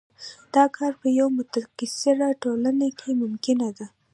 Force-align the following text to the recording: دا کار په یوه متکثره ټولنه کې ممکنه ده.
دا 0.55 0.63
کار 0.77 0.91
په 1.01 1.07
یوه 1.17 1.31
متکثره 1.37 2.27
ټولنه 2.43 2.87
کې 2.99 3.11
ممکنه 3.21 3.69
ده. 3.77 3.85